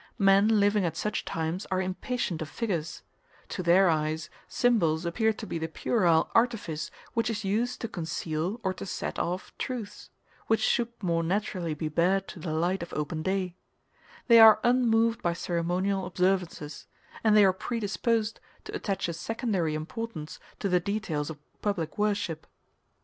Men 0.17 0.59
living 0.59 0.83
at 0.83 0.97
such 0.97 1.25
times 1.25 1.67
are 1.67 1.79
impatient 1.79 2.41
of 2.41 2.49
figures; 2.49 3.03
to 3.49 3.61
their 3.61 3.87
eyes 3.87 4.31
symbols 4.47 5.05
appear 5.05 5.31
to 5.33 5.45
be 5.45 5.59
the 5.59 5.67
puerile 5.67 6.31
artifice 6.33 6.89
which 7.13 7.29
is 7.29 7.43
used 7.45 7.79
to 7.81 7.87
conceal 7.87 8.59
or 8.63 8.73
to 8.73 8.85
set 8.87 9.19
off 9.19 9.55
truths, 9.59 10.09
which 10.47 10.59
should 10.59 10.89
more 11.03 11.21
naturally 11.21 11.75
be 11.75 11.87
bared 11.87 12.27
to 12.29 12.39
the 12.39 12.51
light 12.51 12.81
of 12.81 12.91
open 12.93 13.21
day: 13.21 13.55
they 14.25 14.39
are 14.39 14.59
unmoved 14.63 15.21
by 15.21 15.33
ceremonial 15.33 16.07
observances, 16.07 16.87
and 17.23 17.37
they 17.37 17.45
are 17.45 17.53
predisposed 17.53 18.39
to 18.63 18.75
attach 18.75 19.07
a 19.07 19.13
secondary 19.13 19.75
importance 19.75 20.39
to 20.57 20.67
the 20.67 20.79
details 20.79 21.29
of 21.29 21.37
public 21.61 21.99
worship. 21.99 22.47